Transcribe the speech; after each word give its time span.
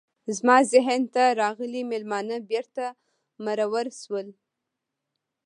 زما 0.35 0.57
ذهن 0.73 1.01
ته 1.13 1.23
راغلي 1.41 1.81
میلمانه 1.91 2.37
بیرته 2.49 2.85
مرور 3.45 3.85
شول. 4.01 4.27